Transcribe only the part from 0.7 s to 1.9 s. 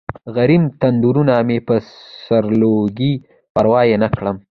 تندرونه مې په